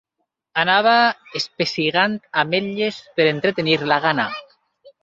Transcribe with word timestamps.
Anava 0.61 0.93
espessigant 1.41 2.17
ametlles 2.45 3.01
per 3.21 3.31
entretenir 3.37 3.79
la 3.95 4.03
gana. 4.09 4.29